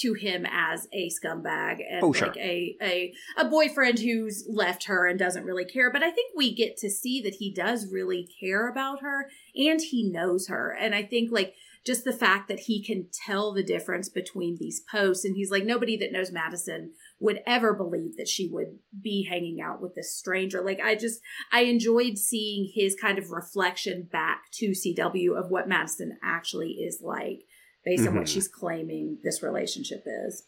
[0.00, 2.28] to him as a scumbag and Oh, sure.
[2.28, 5.90] like a, a, a boyfriend who's left her and doesn't really care.
[5.90, 9.80] But I think we get to see that he does really care about her and
[9.80, 10.70] he knows her.
[10.70, 11.54] And I think like,
[11.86, 15.64] just the fact that he can tell the difference between these posts and he's like
[15.64, 20.16] nobody that knows Madison would ever believe that she would be hanging out with this
[20.16, 20.62] stranger.
[20.62, 21.20] Like I just
[21.52, 27.00] I enjoyed seeing his kind of reflection back to CW of what Madison actually is
[27.02, 27.40] like
[27.84, 28.28] based on what Mhm.
[28.28, 30.46] she's claiming this relationship is.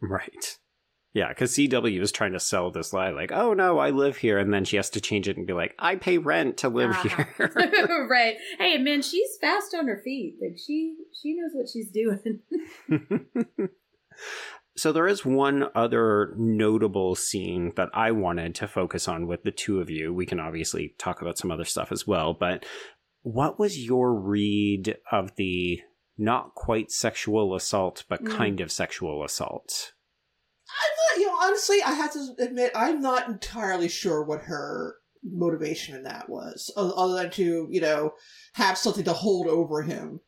[0.00, 0.58] Right.
[1.14, 4.38] Yeah, because CW is trying to sell this lie, like, oh no, I live here,
[4.38, 6.90] and then she has to change it and be like, I pay rent to live
[6.90, 7.24] Uh-huh.
[7.36, 8.06] here.
[8.10, 8.36] right.
[8.58, 10.36] Hey, man, she's fast on her feet.
[10.40, 12.40] Like she she knows what she's doing.
[14.78, 19.50] so there is one other notable scene that I wanted to focus on with the
[19.50, 20.14] two of you.
[20.14, 22.64] We can obviously talk about some other stuff as well, but
[23.22, 25.80] what was your read of the
[26.16, 28.30] not quite sexual assault, but Mm.
[28.30, 29.92] kind of sexual assault?
[30.68, 34.96] I'm not, you know, honestly, I have to admit, I'm not entirely sure what her
[35.22, 38.12] motivation in that was, other than to, you know,
[38.54, 40.20] have something to hold over him.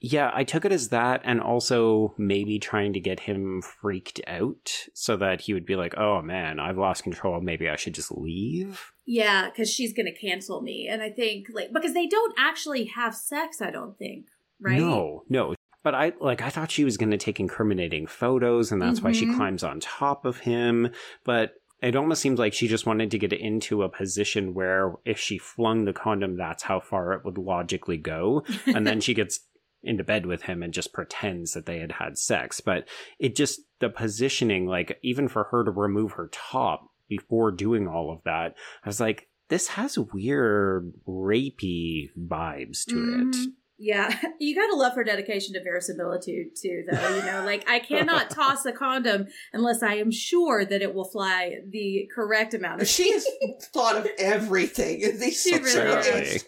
[0.00, 4.86] Yeah, I took it as that, and also maybe trying to get him freaked out
[4.94, 7.40] so that he would be like, oh man, I've lost control.
[7.40, 8.92] Maybe I should just leave.
[9.06, 10.86] Yeah, because she's going to cancel me.
[10.88, 14.26] And I think, like, because they don't actually have sex, I don't think,
[14.60, 14.78] right?
[14.78, 15.54] No, no.
[15.82, 19.12] But I like I thought she was going to take incriminating photos and that's why
[19.12, 19.36] she Mhm.
[19.36, 20.90] climbs on top of him,
[21.24, 25.18] but it almost seems like she just wanted to get into a position where if
[25.18, 29.40] she flung the condom that's how far it would logically go and then she gets
[29.82, 32.88] into bed with him and just pretends that they had had sex, but
[33.18, 38.12] it just the positioning like even for her to remove her top before doing all
[38.12, 43.34] of that, I was like this has weird rapey vibes to it.
[43.34, 43.52] Mhm.
[43.78, 47.16] Yeah, you gotta love her dedication to verisimilitude too, though.
[47.16, 51.08] You know, like I cannot toss a condom unless I am sure that it will
[51.08, 52.88] fly the correct amount of.
[52.88, 53.26] She has
[53.72, 56.40] thought of everything in these She really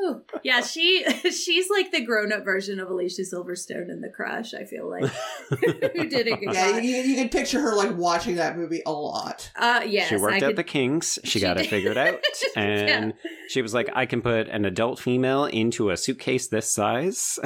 [0.00, 0.22] situations.
[0.30, 0.34] has.
[0.34, 4.54] It's- yeah, she she's like the grown up version of Alicia Silverstone in The Crush.
[4.54, 5.04] I feel like
[5.50, 6.40] who did it?
[6.40, 9.50] good yeah, you, you can picture her like watching that movie a lot.
[9.56, 11.18] Uh, yes, she worked I at could, the Kinks.
[11.24, 12.20] She, She got it figured out.
[12.56, 13.14] And
[13.48, 17.38] she was like, I can put an adult female into a suitcase this size.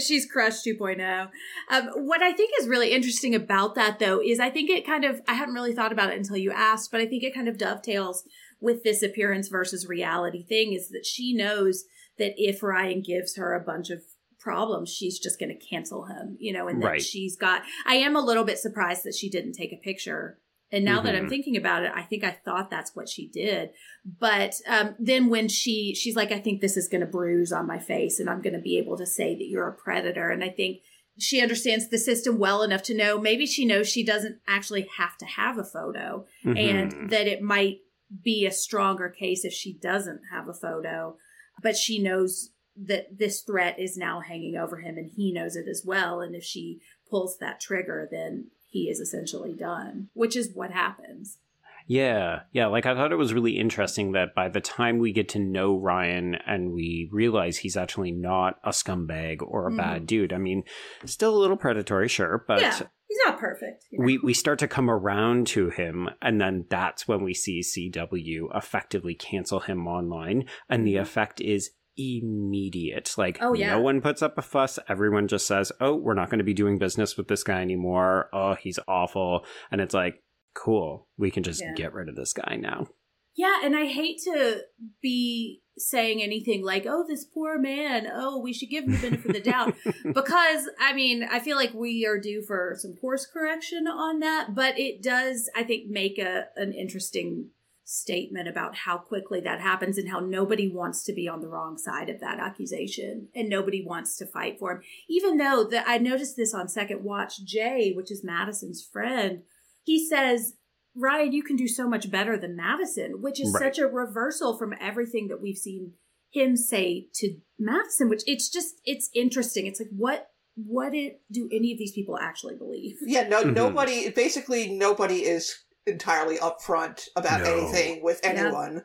[0.00, 1.28] She's Crush 2.0.
[1.70, 5.04] Um, what I think is really interesting about that, though, is I think it kind
[5.04, 7.48] of, I hadn't really thought about it until you asked, but I think it kind
[7.48, 8.24] of dovetails
[8.62, 11.84] with this appearance versus reality thing is that she knows
[12.18, 14.02] that if Ryan gives her a bunch of
[14.40, 17.02] problems, she's just going to cancel him, you know, and that Right.
[17.02, 20.38] she's got, I am a little bit surprised that she didn't take a picture.
[20.70, 21.28] And now that I'm Mhm.
[21.28, 23.70] thinking about it, I think I thought that's what she did.
[24.18, 27.66] But um, then when she she's like, I think this is going to bruise on
[27.66, 30.30] my face, and I'm going to be able to say that you're a predator.
[30.30, 30.78] And I think
[31.18, 35.16] she understands the system well enough to know maybe she knows she doesn't actually have
[35.18, 36.58] to have a photo, Mhm.
[36.58, 37.80] and that it might
[38.22, 41.16] be a stronger case if she doesn't have a photo.
[41.62, 45.68] But she knows that this threat is now hanging over him, and he knows it
[45.68, 46.20] as well.
[46.20, 51.38] And if she pulls that trigger, then he is essentially done, which is what happens.
[51.86, 52.66] Yeah, yeah.
[52.66, 55.76] Like I thought it was really interesting that by the time we get to know
[55.76, 60.04] Ryan and we realize he's actually not a scumbag or a bad mm-hmm.
[60.06, 60.32] dude.
[60.32, 60.62] I mean,
[61.04, 62.80] still a little predatory, sure, but yeah,
[63.12, 63.84] he's not perfect.
[63.90, 64.04] you know.
[64.06, 68.56] we we start to come around to him, and then that's when we see CW
[68.56, 73.12] effectively cancel him online, and the effect is immediate.
[73.18, 73.46] Like, Mm-hmm.
[73.46, 73.70] Oh, yeah.
[73.74, 74.78] no one puts up a fuss.
[74.88, 78.28] Everyone just says, "Oh, we're not going to be doing business with this guy anymore.
[78.32, 80.22] Oh, he's awful," and it's like,
[80.54, 81.74] cool, we can just Yeah.
[81.74, 82.86] get rid of this guy now.
[83.34, 84.62] Yeah, and I hate to
[85.00, 88.06] be saying anything like, "Oh, this poor man.
[88.12, 91.56] Oh, we should give him the benefit of the doubt," because I mean, I feel
[91.56, 94.54] like we are due for some course correction on that.
[94.54, 97.50] But it does, I think, make a an interesting
[97.84, 101.76] statement about how quickly that happens and how nobody wants to be on the wrong
[101.76, 104.82] side of that accusation and nobody wants to fight for him.
[105.08, 109.42] Even though that I noticed this on second watch, Jay, which is Madison's friend,
[109.82, 110.54] he says
[110.94, 113.62] Ryan, you can do so much better than Madison, which is Right.
[113.62, 115.94] such a reversal from everything that we've seen
[116.30, 119.66] him say to Madison, which it's just it's interesting.
[119.66, 122.96] It's like what what it, do any of these people actually believe?
[123.06, 123.54] Yeah, no, Mhm.
[123.54, 124.10] nobody.
[124.10, 125.54] Basically, nobody is
[125.86, 127.52] entirely upfront about No.
[127.58, 128.30] anything with Yeah.
[128.30, 128.84] anyone.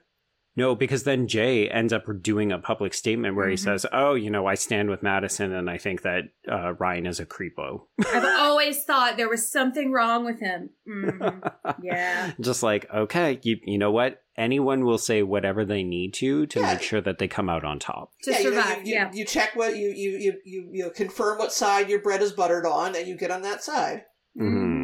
[0.58, 3.60] No, because then Jay ends up doing a public statement where he Mhm.
[3.60, 7.20] says, "Oh, you know, I stand with Madison, and I think that uh, Ryan is
[7.20, 10.72] a creepo." I've always thought there was something wrong with him.
[10.90, 11.52] Mhm.
[11.82, 12.32] Yeah.
[12.42, 14.24] Just like, okay, you you know what?
[14.36, 16.74] Anyone will say whatever they need to to Yeah.
[16.74, 18.12] make sure that they come out on top.
[18.24, 18.78] To yeah, you, survive.
[18.80, 19.12] you, you, yeah.
[19.14, 22.32] you check what you you you you you know, confirm what side your bread is
[22.34, 24.04] buttered on, and you get on that side.
[24.38, 24.77] hmm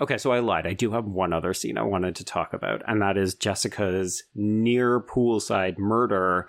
[0.00, 0.66] Okay, so I lied.
[0.66, 4.22] I do have one other scene I wanted to talk about, and that is Jessica's
[4.34, 6.48] near poolside murder.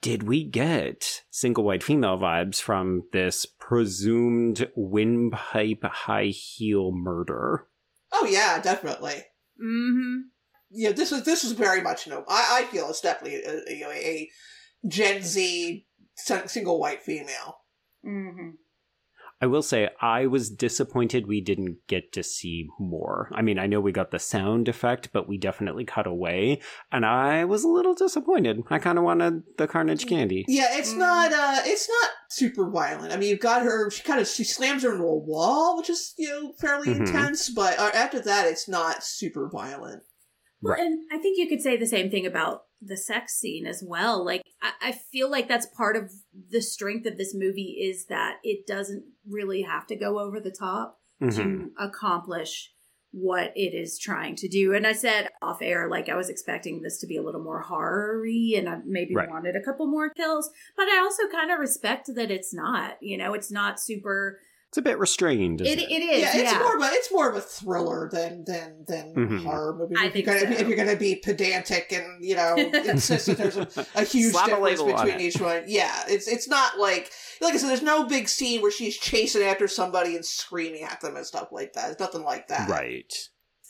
[0.00, 7.68] Did we get single white female vibes from this presumed windpipe high heel murder?
[8.12, 9.24] Oh yeah, definitely.
[9.62, 10.20] Mm-hmm.
[10.70, 12.24] Yeah, this is this is very much no.
[12.28, 14.28] I, I feel it's definitely a, you know, a
[14.88, 17.58] Gen Z single white female.
[18.02, 18.50] hmm
[19.40, 23.28] I will say I was disappointed we didn't get to see more.
[23.32, 27.04] I mean, I know we got the sound effect, but we definitely cut away, and
[27.04, 28.62] I was a little disappointed.
[28.70, 30.44] I kind of wanted the carnage candy.
[30.48, 30.98] Yeah, it's Mm.
[30.98, 33.12] not uh it's not super violent.
[33.12, 35.90] I mean, you've got her she kind of she slams her into a wall, which
[35.90, 37.06] is, you know, fairly Mhm.
[37.06, 40.02] intense, but uh, after that it's not super violent.
[40.62, 40.82] Well, Right.
[40.86, 44.24] and I think you could say the same thing about the sex scene as well.
[44.24, 46.12] Like, I, I feel like that's part of
[46.50, 50.50] the strength of this movie is that it doesn't really have to go over the
[50.50, 51.34] top Mhm.
[51.36, 52.72] to accomplish
[53.12, 54.74] what it is trying to do.
[54.74, 57.60] And I said off air, like I was expecting this to be a little more
[57.60, 59.30] horror-y and I maybe Right.
[59.30, 63.16] wanted a couple more kills, but I also kind of respect that it's not, you
[63.16, 64.40] know, it's not super.
[64.74, 65.60] It's a bit restrained.
[65.60, 66.20] Isn't It, it, it is.
[66.22, 69.44] yeah, Yeah, it's more of a it's more of a thriller than than than Mhm.
[69.44, 69.94] horror movie.
[69.96, 70.60] I if think you're gonna so.
[70.62, 74.46] if you're gonna be pedantic and you know insist that there's a, a huge Slap
[74.46, 75.28] a difference label on between it.
[75.28, 75.62] each one.
[75.68, 77.68] Yeah, it's it's not like like I said.
[77.70, 81.50] There's no big scene where she's chasing after somebody and screaming at them and stuff
[81.52, 81.92] like that.
[81.92, 82.68] It's nothing like that.
[82.68, 83.12] right.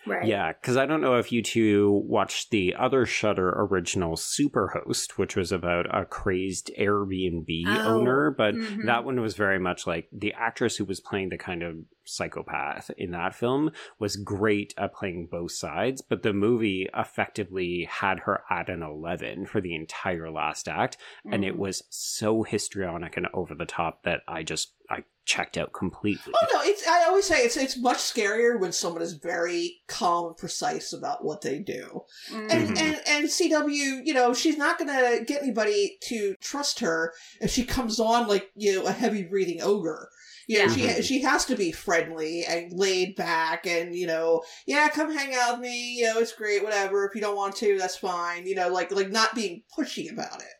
[0.06, 0.26] Right.
[0.26, 5.36] Yeah, because I don't know if you two watched the other Shudder original Superhost, which
[5.36, 8.84] was about a crazed Airbnb Oh, owner, but mhm.
[8.86, 11.76] that one was very much like the actress who was playing the kind of
[12.06, 18.20] psychopath in that film was great at playing both sides, but the movie effectively had
[18.20, 20.98] her at an 11 for the entire last act,
[21.30, 21.58] and it Mhm.
[21.58, 26.32] was so histrionic and over the top that I just I checked out completely.
[26.36, 30.26] Oh no, it's I always say it's it's much scarier when someone is very calm
[30.26, 32.02] and precise about what they do.
[32.30, 32.50] Mhm.
[32.52, 32.78] And Mhm.
[32.78, 37.64] and and CW, you know, she's not gonna get anybody to trust her if she
[37.64, 40.10] comes on like you know a heavy breathing ogre.
[40.46, 40.96] You know, Yeah.
[40.96, 45.34] she she has to be friendly and laid back, and you know, yeah, come hang
[45.34, 45.94] out with me.
[46.00, 47.06] You know, it's great, whatever.
[47.06, 48.46] If you don't want to, that's fine.
[48.46, 50.52] You know, like like not being pushy about it.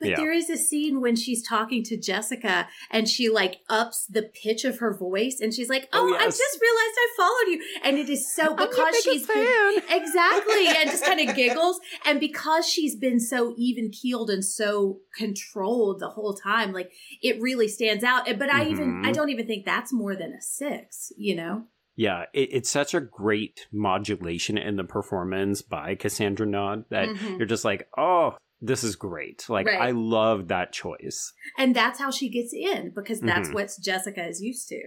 [0.00, 0.16] But Yeah.
[0.16, 4.64] there is a scene when she's talking to Jessica and she like ups the pitch
[4.64, 7.98] of her voice and she's like, Oh, "Oh, I just realized I followed you." And
[7.98, 12.96] it is so because she's been- exactly and just kind of giggles and because she's
[12.96, 16.90] been so even keeled and so controlled the whole time like
[17.22, 19.06] it really stands out but i even Mhm.
[19.06, 21.64] i don't even think that's more than a six you know
[21.96, 27.36] Yeah, it, it's such a great modulation in the performance by Cassandra Naud that Mhm.
[27.38, 29.48] you're just like, oh, this is great.
[29.48, 29.80] Like, Right.
[29.80, 31.32] I love that choice.
[31.58, 33.54] and that's how she gets in because that's Mhm.
[33.54, 34.80] what jessica is used to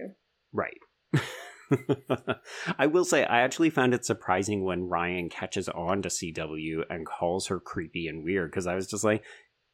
[0.52, 0.78] Right.
[2.78, 7.06] I will say, I actually found it surprising when Ryan catches on to CW and
[7.06, 9.24] calls her creepy and weird because I was just like,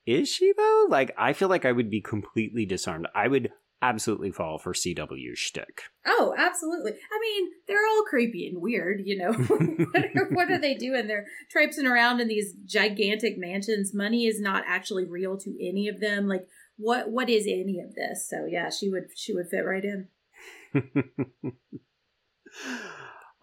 [0.07, 0.87] is she though?
[0.89, 3.07] Like, I feel like I would be completely disarmed.
[3.15, 3.51] I would
[3.83, 5.83] absolutely fall for CW shtick.
[6.07, 6.93] oh absolutely.
[6.93, 9.33] I mean they're all creepy and weird you know.
[9.93, 11.07] What, are, what are they doing?
[11.07, 13.95] They're traipsing around in these gigantic mansions.
[13.95, 16.29] Money is not actually real to any of them.
[16.29, 18.29] Like what what is any of this?
[18.29, 20.09] So yeah she would she would fit right in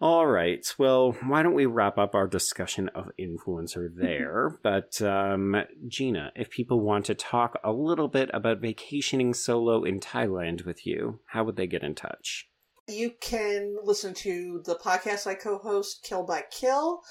[0.00, 0.64] All right.
[0.78, 4.58] Well, why don't we wrap up our discussion of influencer there?
[4.62, 5.56] but, um,
[5.88, 10.86] Gena, if people want to talk a little bit about vacationing solo in Thailand with
[10.86, 12.48] you, how would they get in touch?
[12.86, 17.02] You can listen to the podcast I co-host, Kill by Kill.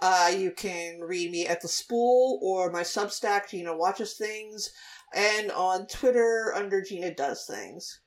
[0.00, 4.70] Uh, you can read me at the Spool or my Substack, Gena Watches Things,
[5.14, 8.00] and on Twitter under Gena Does Things.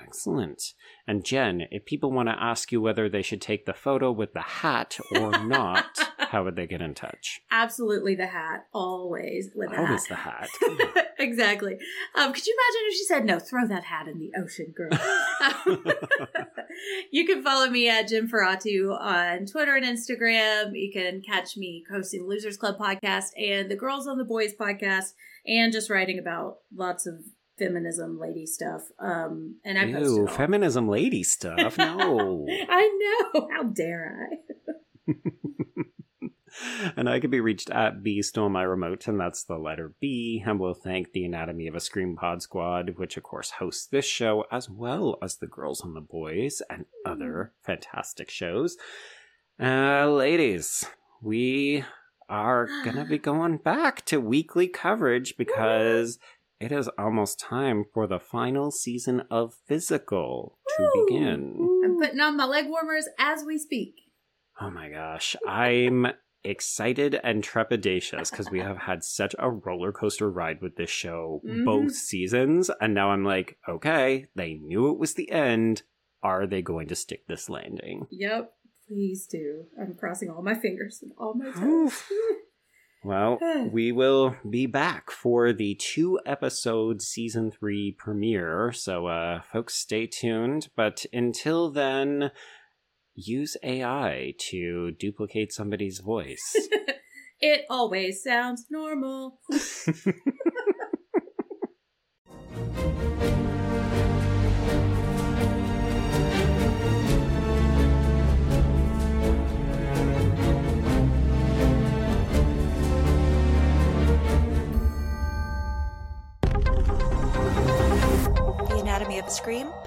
[0.00, 0.62] Excellent.
[1.06, 4.32] And Jenn, if people want to ask you whether they should take the photo with
[4.32, 5.86] the hat or not,
[6.18, 7.40] how would they get in touch?
[7.50, 10.48] Absolutely the hat, always with a Always hat.
[10.60, 11.12] the hat.
[11.18, 11.78] exactly.
[12.16, 14.90] Um, could you imagine if she said, "No, throw that hat in the ocean, girl"?
[15.66, 15.84] Um,
[17.10, 20.72] you can follow me at Jennferatu on Twitter and Instagram.
[20.74, 24.54] You can catch me hosting the Losers Club podcast and the Girls on the Boys
[24.54, 25.12] podcast,
[25.46, 27.14] and just writing about lots of
[27.58, 28.82] feminism, lady stuff.
[28.98, 31.78] Um, and I Ew, feminism lady stuff.
[31.78, 32.46] No.
[32.68, 33.48] I know.
[33.52, 35.14] How dare I?
[36.96, 40.42] and I could be reached at B Stole My Remote, and that's the letter B.
[40.44, 44.04] And we'll thank the Anatomy of a Scream Pod Squad, which of course hosts this
[44.04, 48.76] show, as well as the Girls and the Boys and other fantastic shows.
[49.60, 50.84] Uh, ladies,
[51.20, 51.84] we
[52.28, 56.18] are gonna be going back to weekly coverage because
[56.62, 61.06] it is almost time for the final season of Physical to Woo!
[61.06, 61.80] begin.
[61.84, 63.94] I'm putting on my leg warmers as we speak.
[64.60, 65.34] Oh my gosh.
[65.46, 66.06] I'm
[66.44, 71.40] excited and trepidatious because we have had such a roller coaster ride with this show
[71.44, 71.64] Mhm.
[71.64, 72.70] both seasons.
[72.80, 75.82] And now I'm like, okay, they knew it was the end.
[76.22, 78.06] Are they going to stick this landing?
[78.10, 78.52] Yep.
[78.88, 79.66] Please do.
[79.80, 81.62] I'm crossing all my fingers and all my toes.
[81.62, 82.10] Oof.
[83.04, 83.40] Well,
[83.72, 88.70] we will be back for the two episode season three premiere.
[88.72, 90.68] So, uh, folks, stay tuned.
[90.76, 92.30] But until then,
[93.14, 96.54] use AI to duplicate somebody's voice.
[97.40, 99.40] it always sounds normal.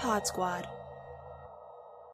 [0.05, 0.84] Pod Squad.